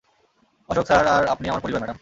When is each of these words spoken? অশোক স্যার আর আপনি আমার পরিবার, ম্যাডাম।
অশোক 0.69 0.85
স্যার 0.85 1.07
আর 1.07 1.23
আপনি 1.27 1.45
আমার 1.49 1.61
পরিবার, 1.61 1.79
ম্যাডাম। 1.79 1.89